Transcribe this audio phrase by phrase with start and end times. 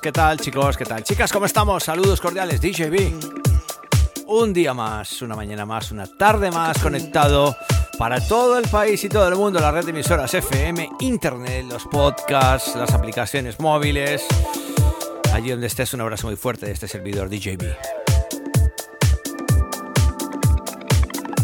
[0.00, 0.78] ¿qué tal chicos?
[0.78, 1.04] ¿Qué tal?
[1.04, 1.84] Chicas, ¿cómo estamos?
[1.84, 3.12] Saludos cordiales, DJB.
[4.28, 7.54] Un día más, una mañana más, una tarde más conectado
[7.98, 11.84] para todo el país y todo el mundo, la red de emisoras FM, Internet, los
[11.84, 14.24] podcasts, las aplicaciones móviles.
[15.34, 17.76] Allí donde estés, un abrazo muy fuerte de este servidor DJB.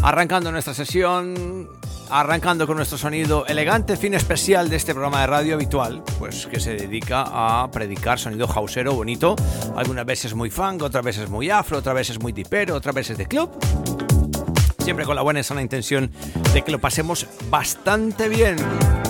[0.01, 1.69] Arrancando nuestra sesión,
[2.13, 6.59] arrancando con nuestro sonido elegante, fin especial de este programa de radio habitual, pues que
[6.59, 9.35] se dedica a predicar sonido hausero bonito,
[9.75, 13.25] algunas veces muy funk, otras veces muy afro, otras veces muy dipero, otras veces de
[13.25, 13.49] club.
[14.77, 16.11] Siempre con la buena y sana intención
[16.53, 18.57] de que lo pasemos bastante bien.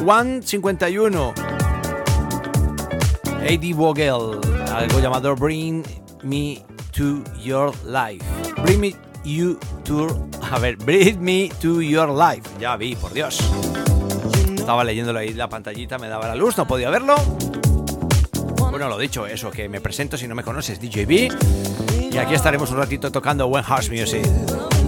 [0.08, 1.34] One 51
[3.42, 3.74] A.D.
[3.74, 4.40] Vogel,
[4.72, 5.84] algo llamado Bring
[6.24, 6.64] Me
[6.96, 8.24] to Your Life.
[8.62, 10.28] Bring Me You to...
[10.52, 12.50] A ver, Bring Me to Your Life.
[12.60, 13.40] Ya vi, por Dios.
[14.56, 17.16] Estaba leyéndolo ahí la pantallita, me daba la luz, no podía verlo.
[18.70, 22.12] Bueno, lo dicho, eso, que me presento si no me conoces, DJB.
[22.12, 24.26] Y aquí estaremos un ratito tocando Buen House Music.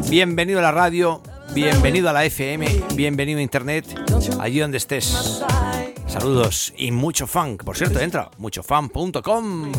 [0.10, 1.22] Bienvenido a la radio,
[1.54, 3.86] bienvenido a la FM, bienvenido a Internet,
[4.40, 5.44] allí donde estés.
[6.08, 7.64] Saludos y mucho funk.
[7.64, 9.72] Por cierto, entra muchofan.com.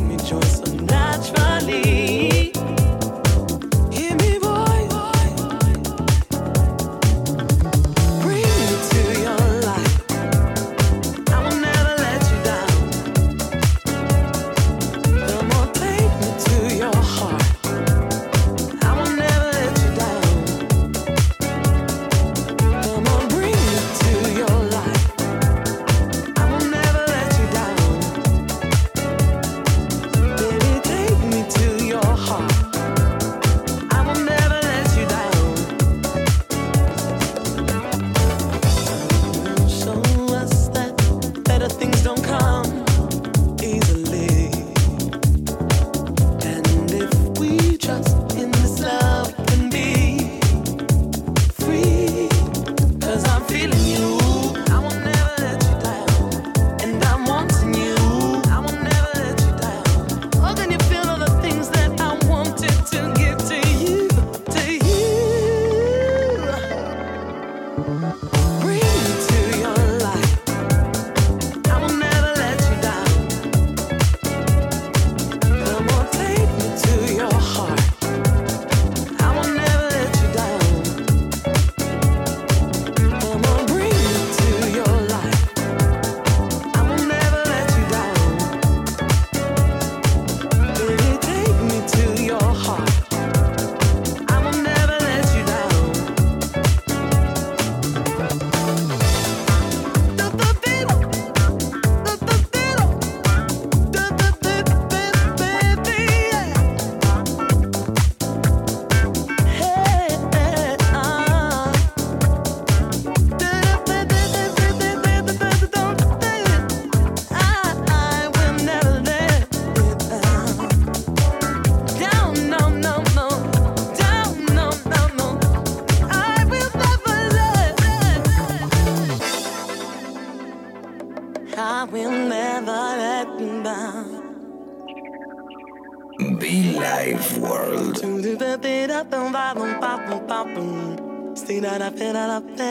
[142.37, 142.66] Estás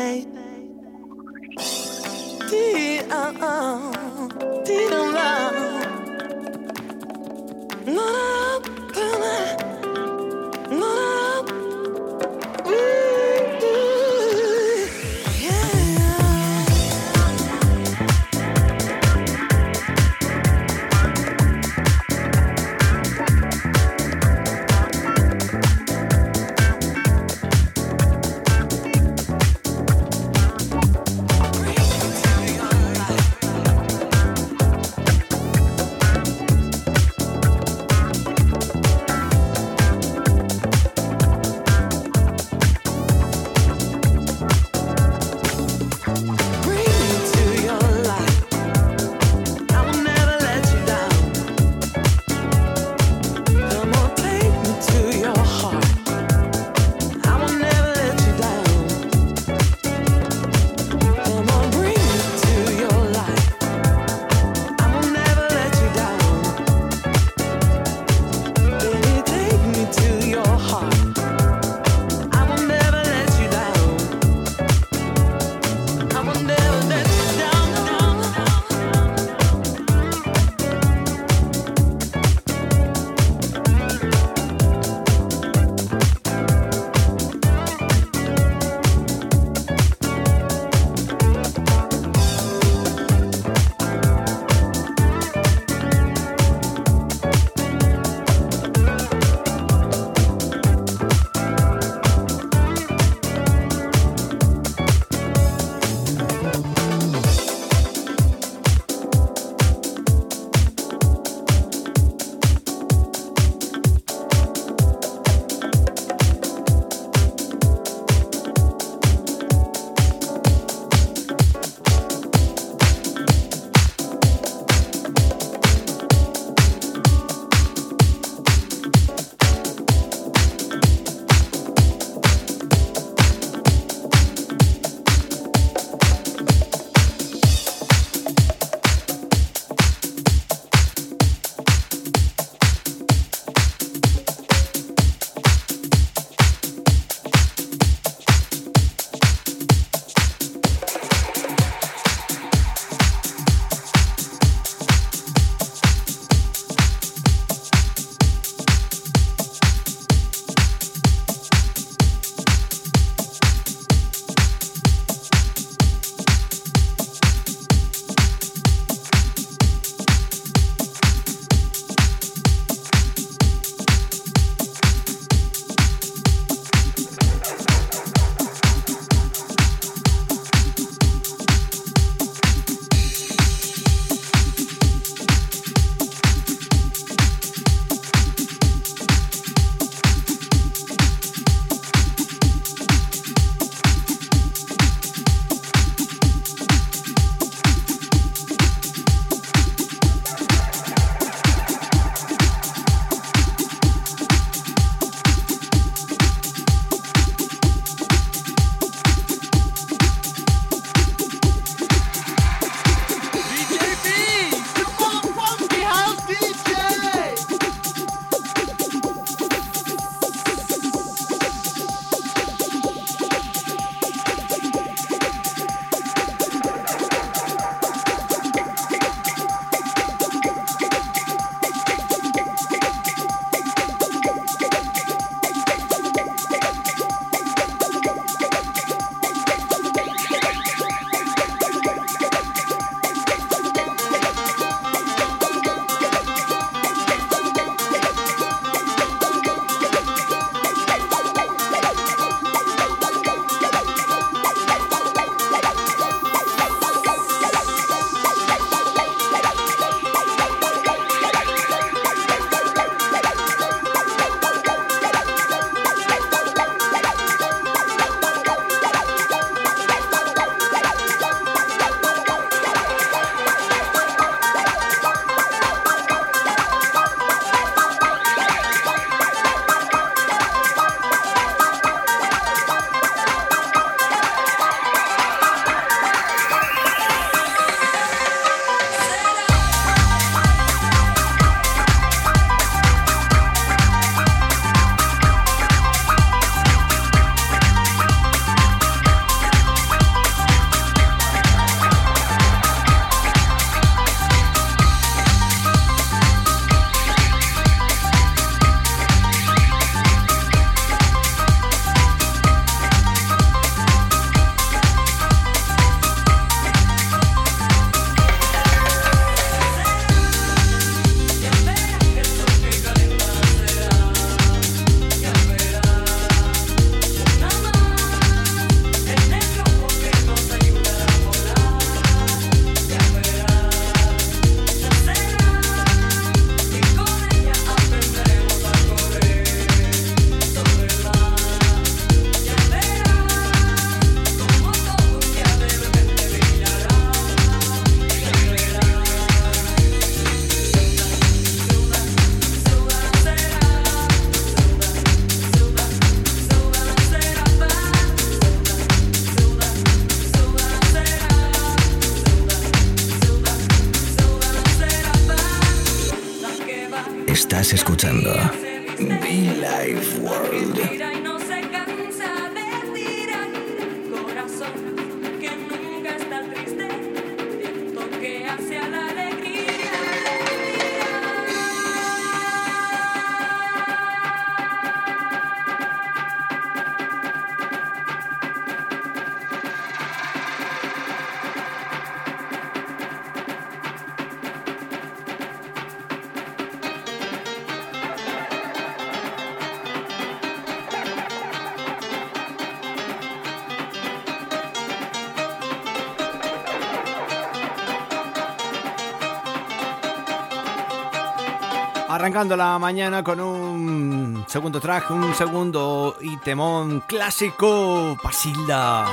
[412.25, 419.05] arrancando la mañana con un segundo track, un segundo y temón clásico, Pasilda.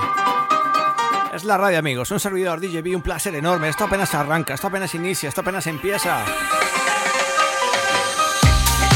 [1.35, 3.69] Es la radio, amigos, un servidor DJB, un placer enorme.
[3.69, 6.25] Esto apenas arranca, esto apenas inicia, esto apenas empieza.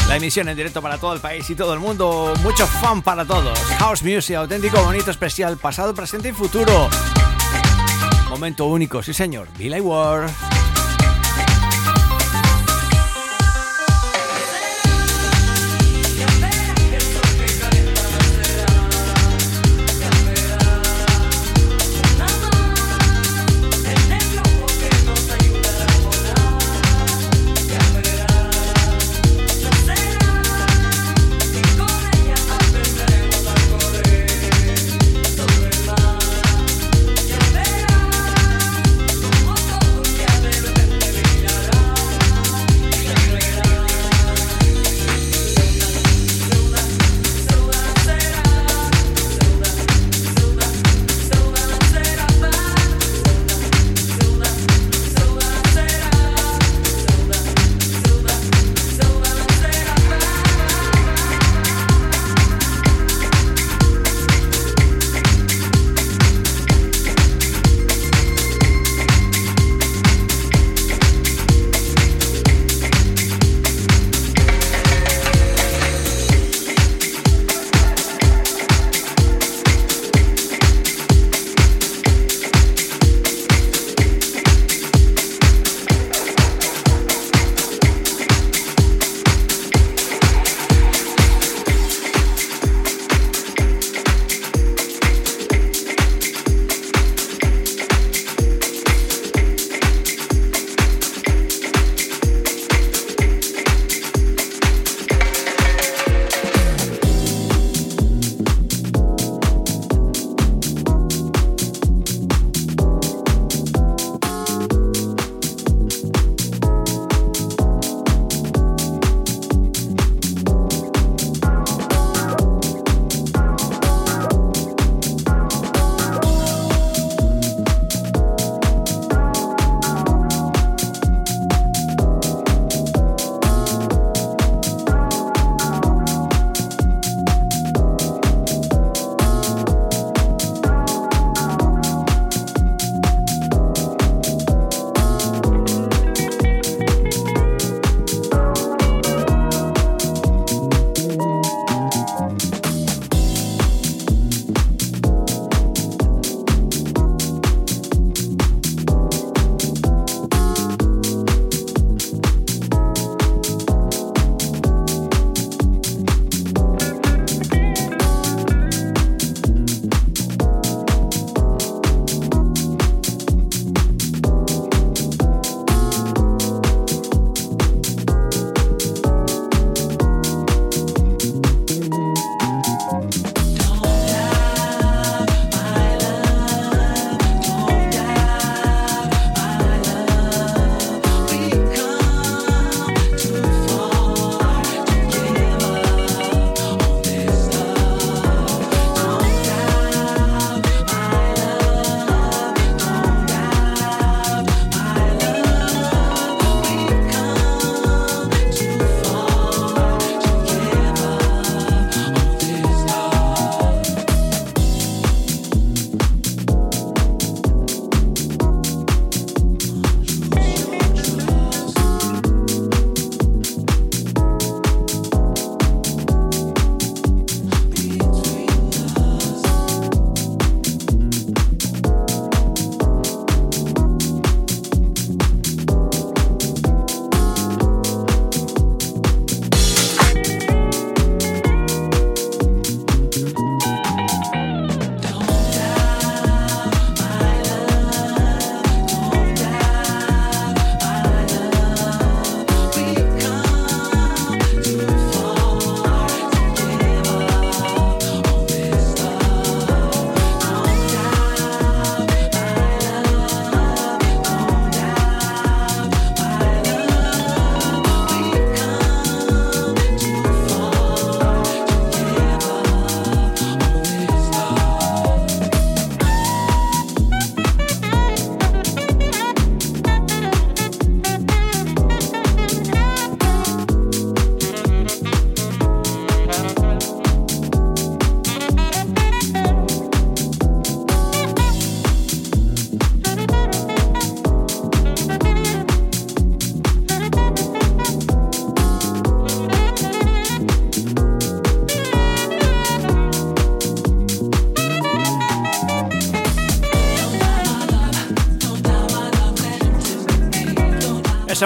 [0.07, 2.33] La emisión en directo para todo el país y todo el mundo.
[2.41, 3.59] Mucho fan para todos.
[3.77, 6.89] House Music, auténtico, bonito, especial, pasado, presente y futuro.
[8.31, 9.47] Momento único, sí señor.
[9.59, 10.56] Billy Ward.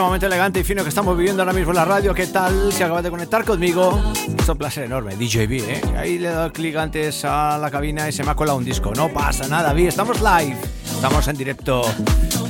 [0.04, 2.14] Momento elegante y fino que estamos viviendo ahora mismo en la radio.
[2.14, 2.72] ¿Qué tal?
[2.72, 4.02] Si acabas de conectar conmigo,
[4.38, 5.16] es un placer enorme.
[5.16, 5.82] DJB, ¿eh?
[5.98, 8.66] Ahí le he dado clic antes a la cabina y se me ha colado un
[8.66, 8.92] disco.
[8.96, 10.58] No pasa nada, vi, estamos live.
[10.86, 11.84] Estamos en directo.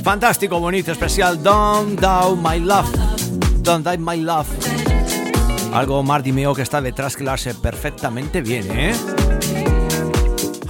[0.02, 1.42] Fantástico, bonito, especial.
[1.42, 2.90] Don't Down My Love.
[3.62, 4.48] Don't Die My Love.
[5.72, 8.94] Algo Marty Meo que está detrás que lo hace perfectamente bien, ¿eh?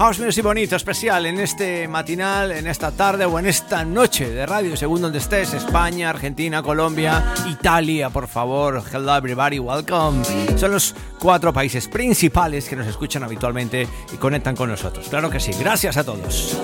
[0.02, 4.44] House Music bonito, especial en este matinal, en esta tarde o en esta noche de
[4.46, 8.82] radio, según donde estés, España, Argentina, Colombia, Italia, por favor.
[8.92, 10.24] Hello everybody, welcome.
[10.56, 15.06] Son los cuatro países principales que nos escuchan habitualmente y conectan con nosotros.
[15.08, 16.60] Claro que sí, gracias a todos.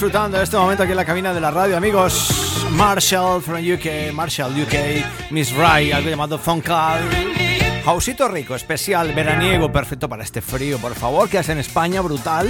[0.00, 2.30] Disfrutando, de este momento aquí en la cabina de la radio, amigos.
[2.70, 7.02] Marshall from UK, Marshall UK, Miss Ray, algo llamado Call.
[7.84, 12.48] Hausito rico, especial, veraniego, perfecto para este frío, por favor, que hace en España, brutal.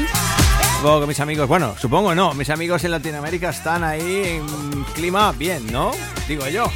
[0.76, 5.32] Supongo que mis amigos, bueno, supongo no, mis amigos en Latinoamérica están ahí en clima
[5.32, 5.90] bien, ¿no?
[6.28, 6.70] Digo yo.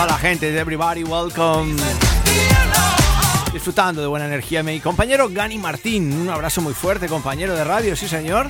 [0.00, 1.74] Hola gente, everybody, welcome.
[3.54, 6.12] Disfrutando de buena energía, mi compañero Gani Martín.
[6.12, 8.48] Un abrazo muy fuerte, compañero de radio, sí señor.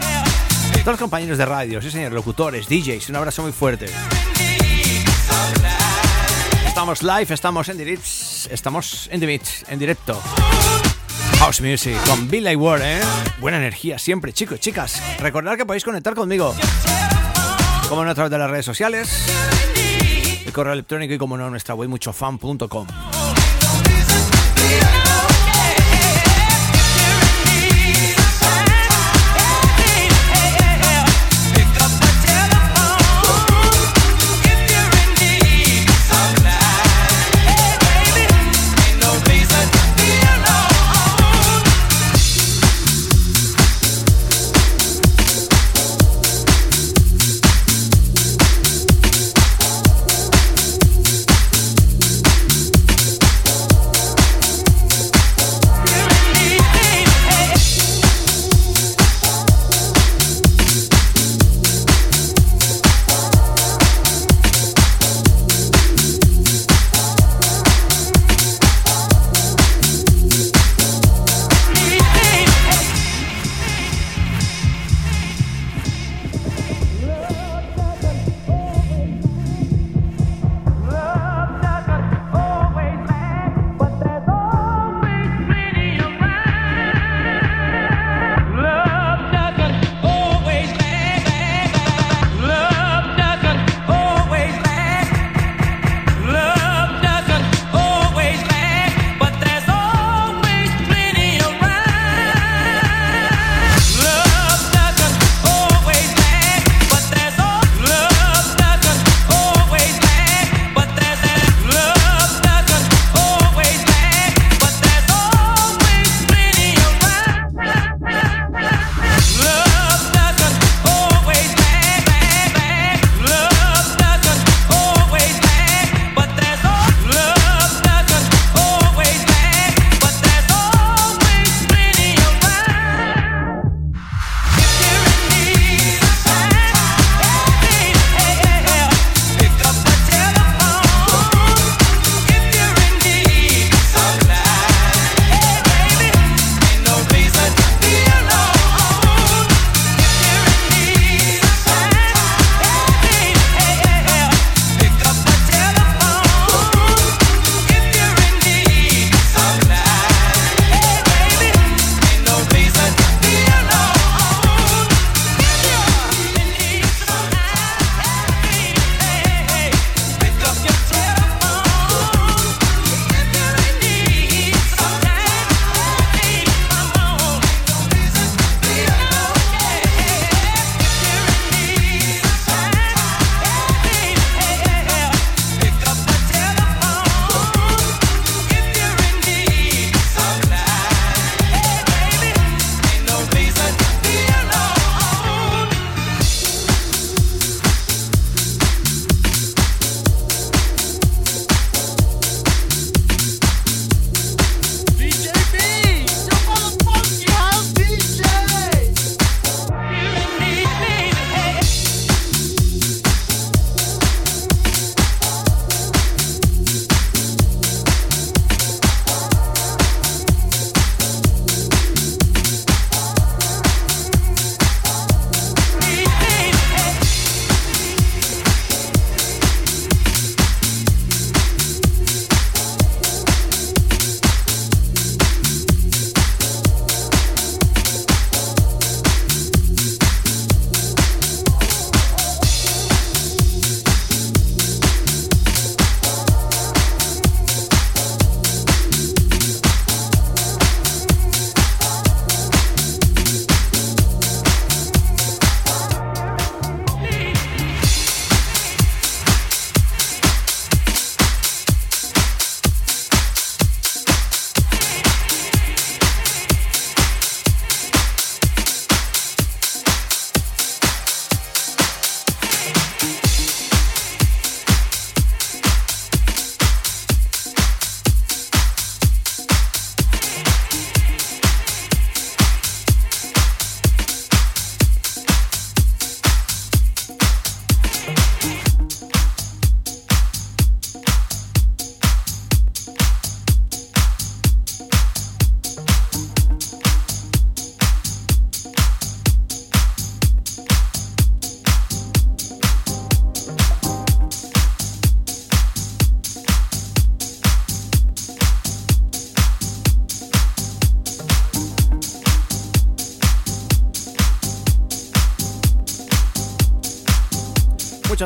[0.81, 3.85] Todos los compañeros de radio, sí señor, locutores, DJs, un abrazo muy fuerte.
[6.67, 8.09] Estamos live, estamos en directo,
[8.51, 10.23] estamos en directo, en directo.
[11.39, 13.01] House Music con Billy Ward, ¿eh?
[13.41, 15.03] Buena energía siempre, chicos, chicas.
[15.21, 16.55] Recordad que podéis conectar conmigo.
[17.91, 19.27] Como no a través de las redes sociales,
[20.47, 22.87] el correo electrónico y como no nuestra web muchofan.com.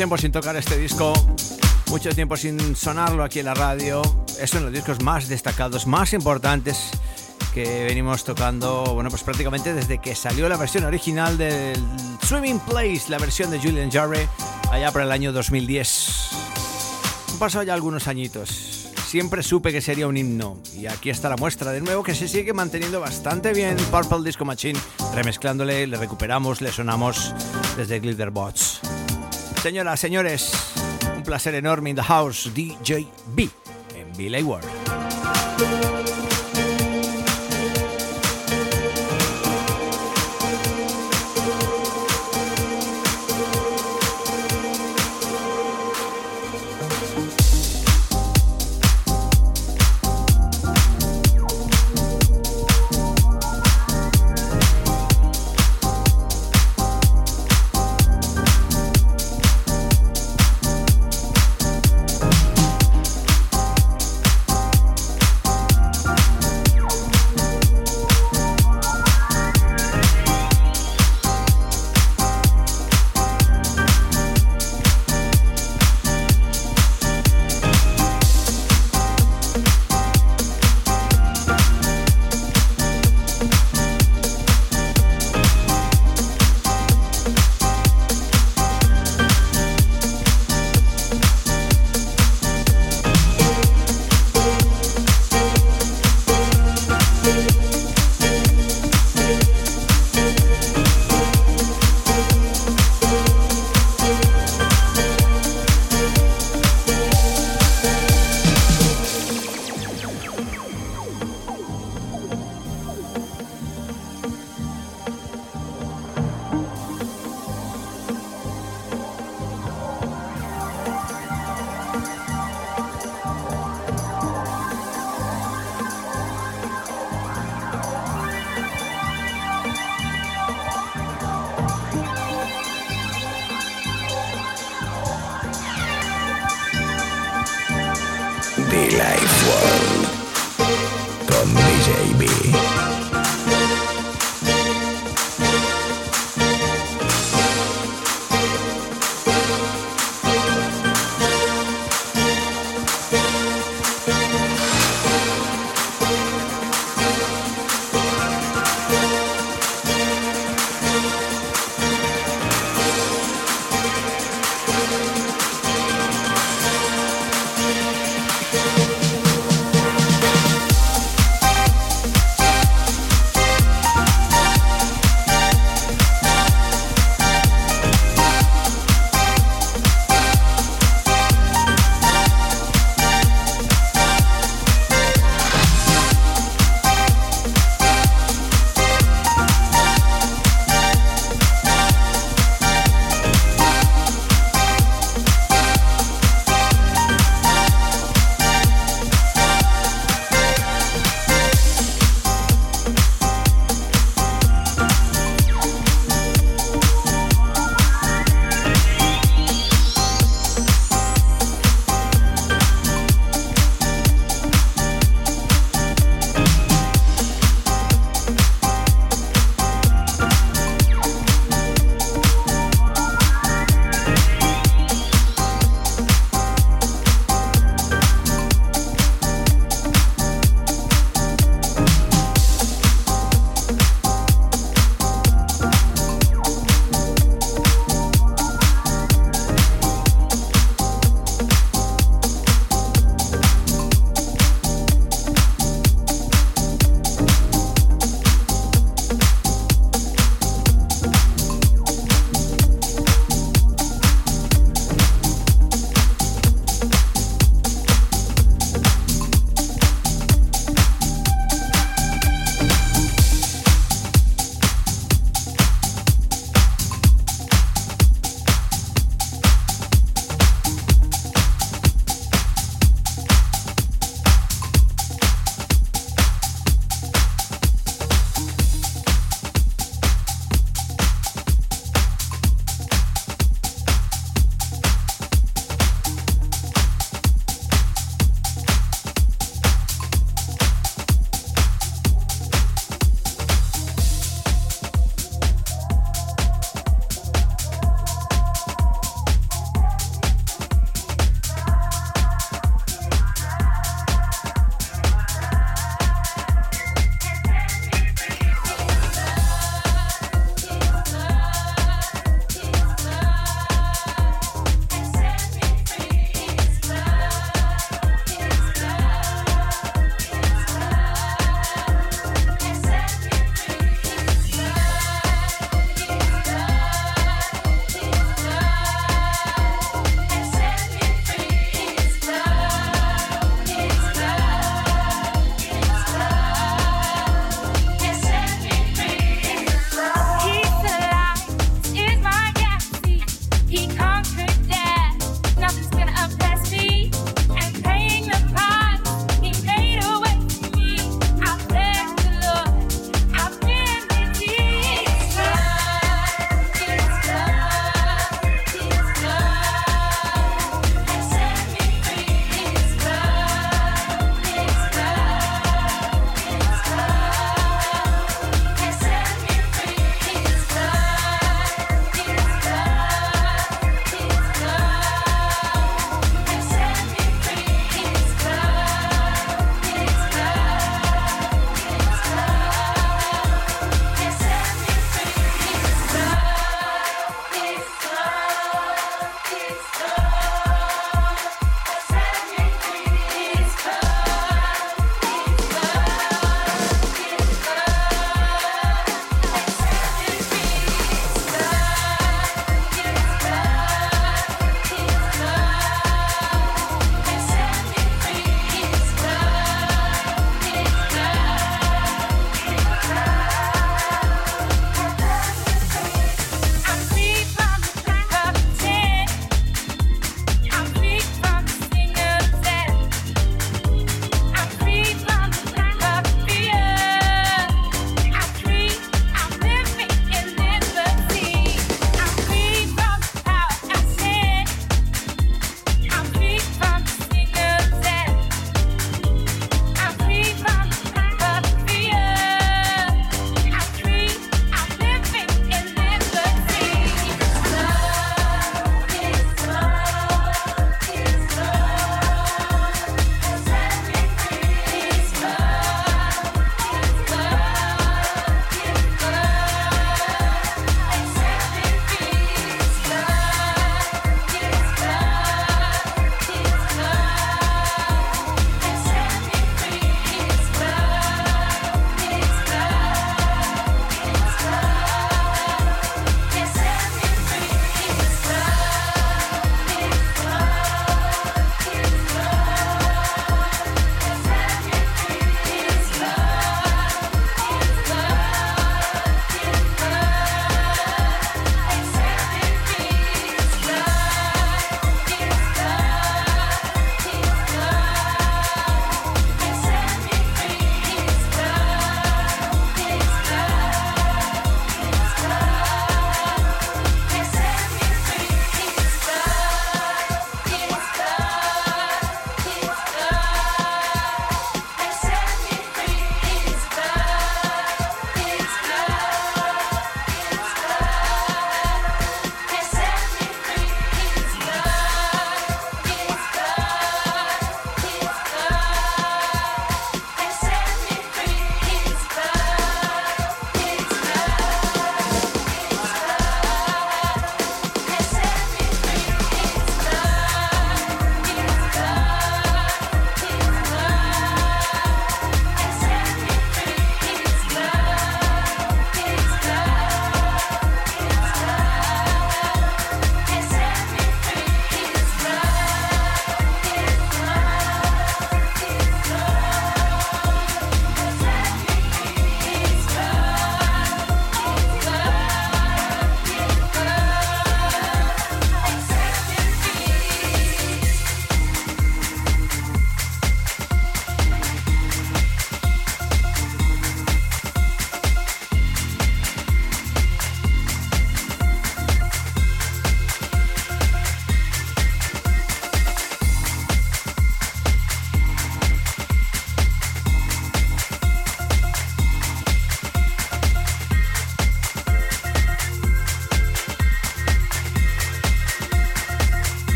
[0.00, 1.12] tiempo sin tocar este disco,
[1.90, 4.00] mucho tiempo sin sonarlo aquí en la radio.
[4.40, 6.88] Es uno de los discos más destacados, más importantes
[7.52, 11.76] que venimos tocando, bueno, pues prácticamente desde que salió la versión original del
[12.22, 14.26] Swimming Place, la versión de Julian Jarre,
[14.70, 16.30] allá por el año 2010.
[17.32, 18.88] Han pasado ya algunos añitos.
[19.06, 20.62] Siempre supe que sería un himno.
[20.74, 23.76] Y aquí está la muestra de nuevo que se sigue manteniendo bastante bien.
[23.90, 24.80] Purple Disco Machine,
[25.14, 27.34] remezclándole, le recuperamos, le sonamos
[27.76, 28.80] desde Glitterbots.
[29.62, 30.52] Señoras, señores,
[31.14, 33.50] un placer enorme in the house, DJ B
[33.94, 35.99] en Billy World.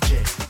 [0.00, 0.43] DJ.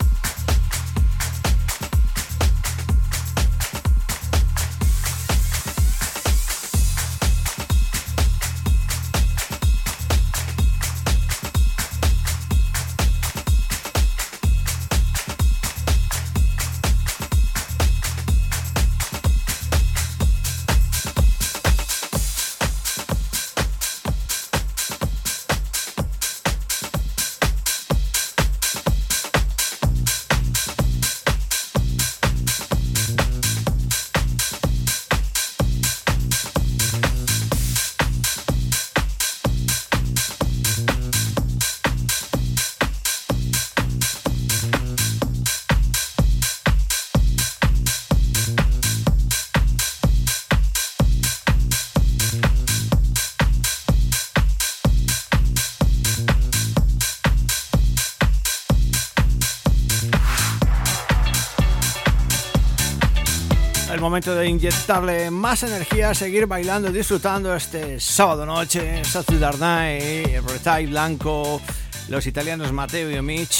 [64.14, 71.60] Momento de inyectarle más energía, seguir bailando, disfrutando este sábado noche, Saturday Night, Retail Blanco,
[72.08, 73.58] los italianos Mateo y Mitch.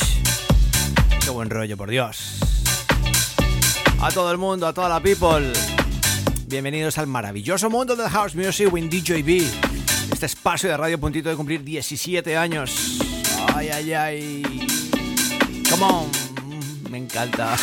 [1.25, 2.39] Qué buen rollo, por Dios.
[4.01, 5.53] A todo el mundo, a toda la people.
[6.47, 9.43] Bienvenidos al maravilloso mundo del House Music with DJB.
[10.13, 13.01] Este espacio de radio puntito de cumplir 17 años.
[13.57, 14.43] Ay, ay, ay.
[15.69, 16.11] Come on.
[16.93, 17.57] Me encanta.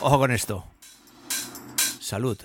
[0.00, 0.75] Ojo con esto.
[2.06, 2.38] Salud.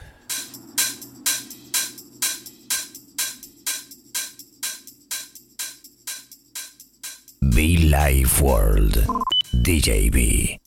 [7.53, 9.05] Be Life World.
[9.53, 10.60] DJB.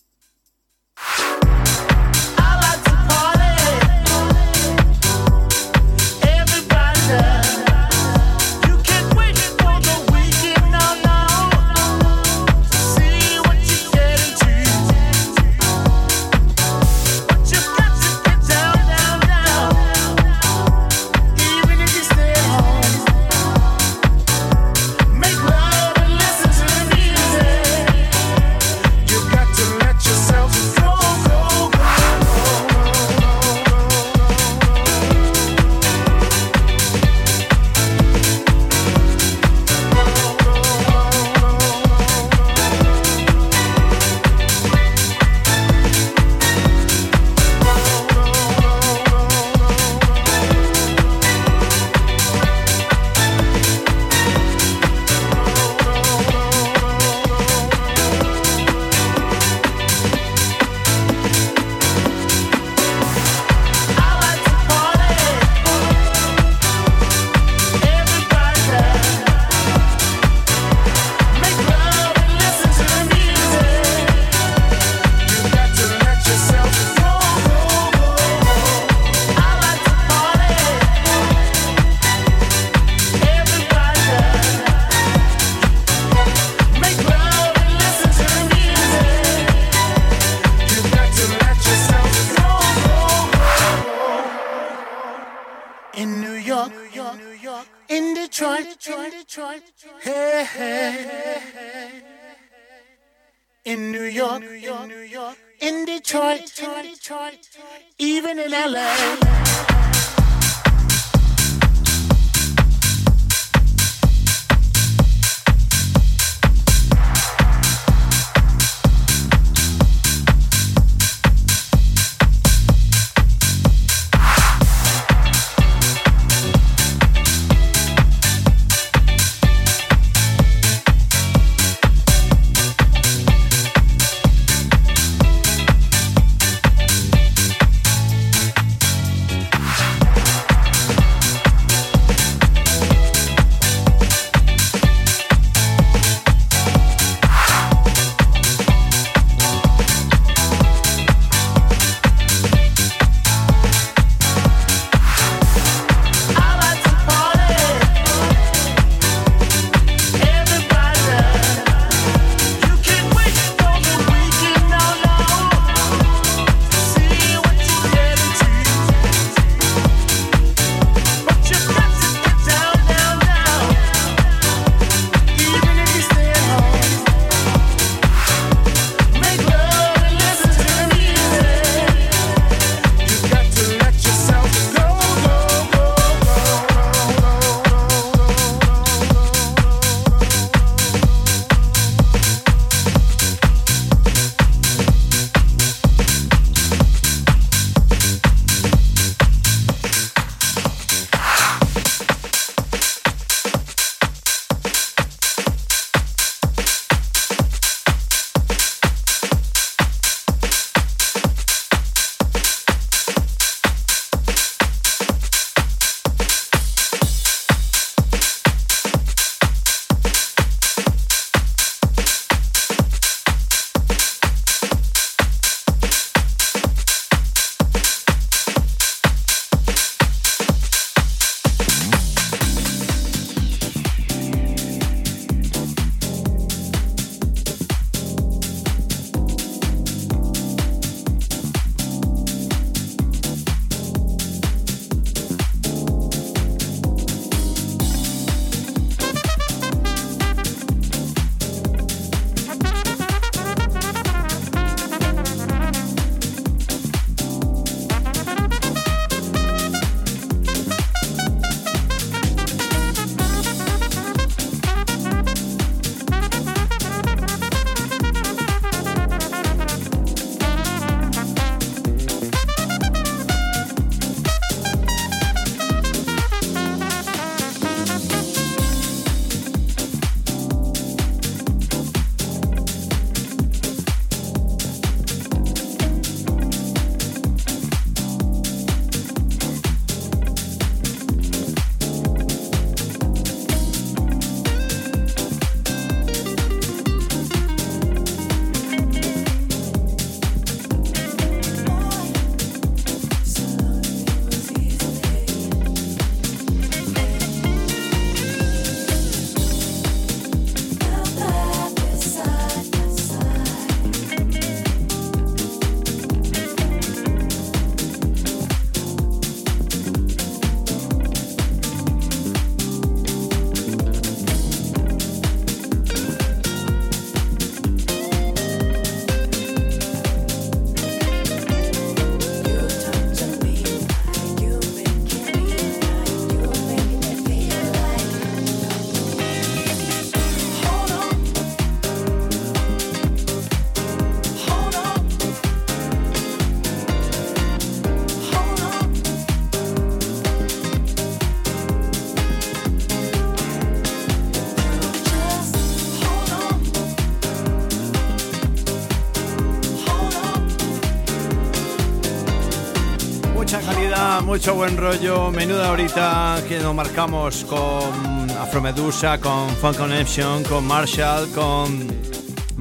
[364.35, 365.31] Mucho buen rollo.
[365.31, 371.87] Menuda ahorita que nos marcamos con Afromedusa, con Fun Connection, con Marshall, con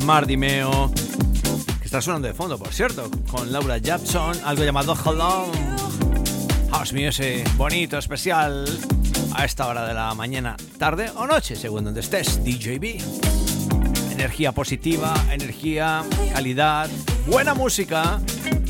[0.05, 0.91] Mardimeo.
[1.79, 3.09] Que está sonando de fondo, por cierto.
[3.27, 5.51] Con Laura Jackson, algo llamado Hello.
[6.69, 8.65] House Music, bonito, especial.
[9.33, 12.43] A esta hora de la mañana, tarde o noche, según donde estés.
[12.43, 13.01] DJB.
[14.11, 16.03] Energía positiva, energía,
[16.35, 16.87] calidad,
[17.25, 18.21] buena música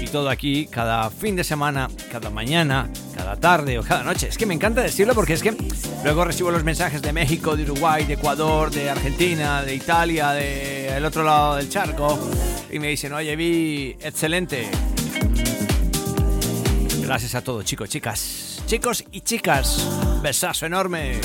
[0.04, 4.28] y todo aquí cada fin de semana, cada mañana, cada tarde o cada noche.
[4.28, 5.56] Es que me encanta decirlo porque es que
[6.04, 11.06] luego recibo los mensajes de México, de Uruguay, de Ecuador, de Argentina, de Italia, del
[11.06, 12.20] otro lado del charco
[12.72, 14.68] y me dicen, oye, vi, excelente.
[17.01, 19.88] Gracias a todos, chicos, chicas, chicos y chicas.
[20.22, 21.22] Besazo enorme.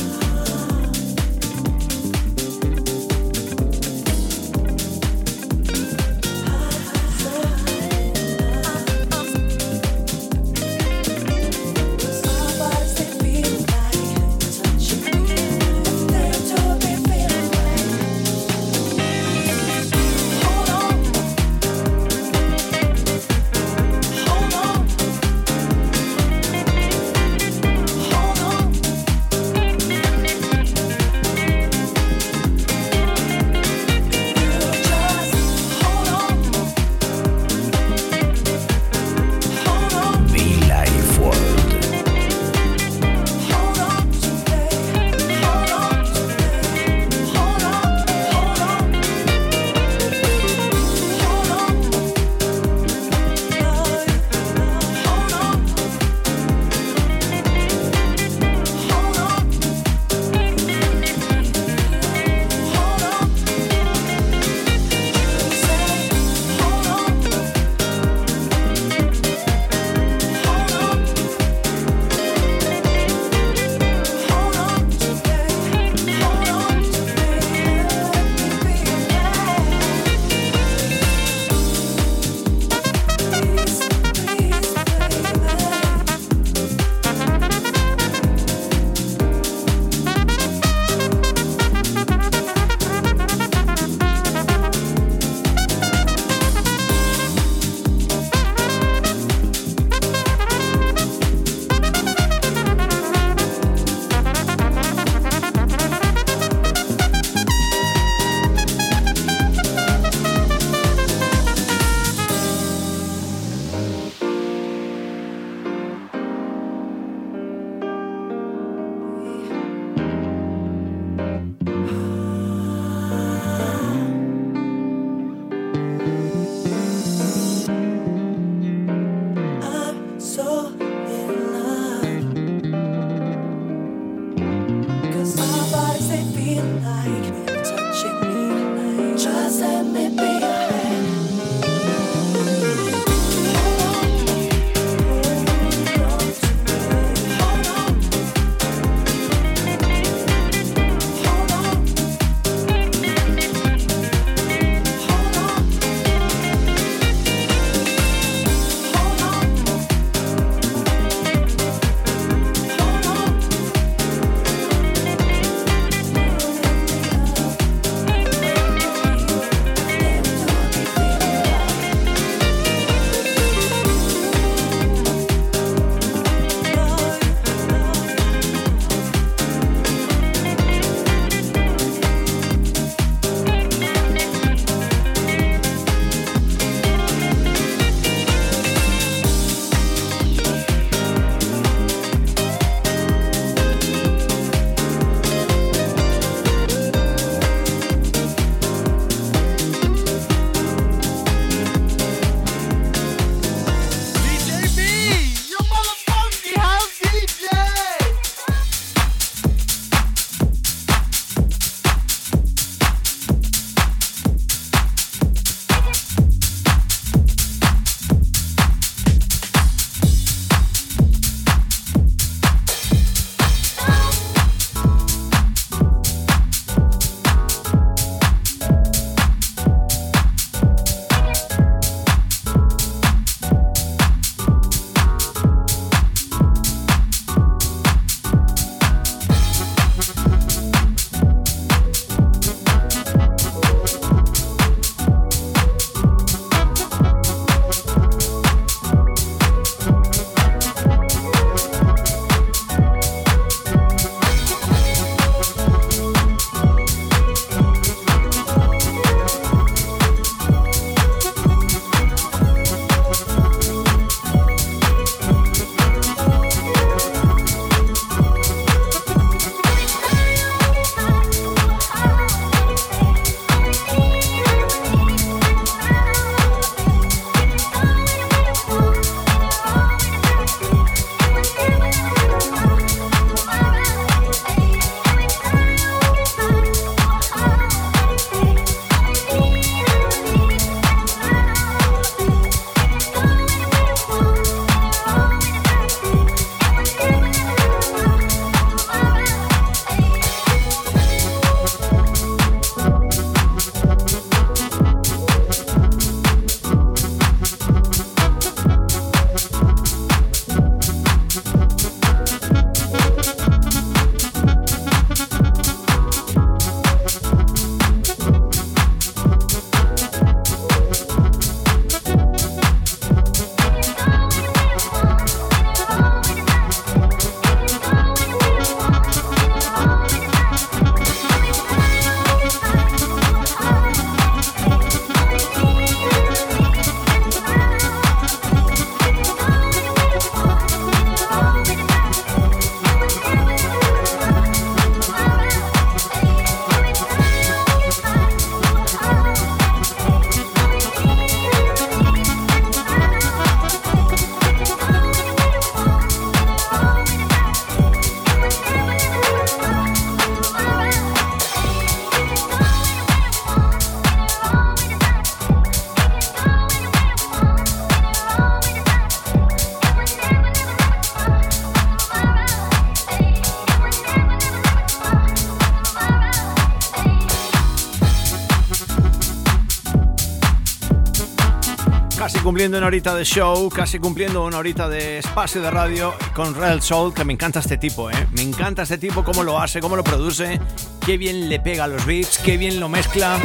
[382.49, 386.81] Cumpliendo una horita de show, casi cumpliendo una horita de espacio de radio con Real
[386.81, 388.27] Soul, que me encanta este tipo, ¿eh?
[388.33, 390.59] Me encanta este tipo, cómo lo hace, cómo lo produce,
[391.05, 393.39] qué bien le pega a los beats, qué bien lo mezcla.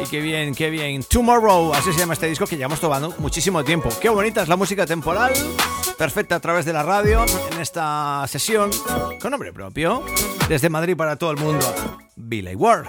[0.00, 1.02] Y qué bien, qué bien.
[1.02, 3.88] Tomorrow, así se llama este disco que llevamos tomando muchísimo tiempo.
[4.00, 5.32] Qué bonita es la música temporal,
[5.98, 8.70] perfecta a través de la radio, en esta sesión,
[9.20, 10.04] con nombre propio,
[10.48, 11.66] desde Madrid para todo el mundo.
[12.14, 12.86] Billy Ward.